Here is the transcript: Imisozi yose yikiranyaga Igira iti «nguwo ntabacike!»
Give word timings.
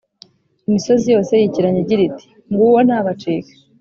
Imisozi 0.67 1.05
yose 1.15 1.31
yikiranyaga 1.39 1.83
Igira 1.85 2.01
iti 2.09 2.25
«nguwo 2.51 2.79
ntabacike!» 2.87 3.51